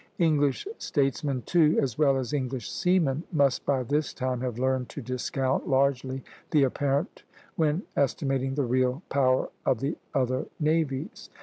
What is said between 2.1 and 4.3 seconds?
as English seamen, must by this